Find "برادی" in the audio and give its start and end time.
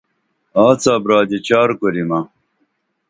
1.03-1.39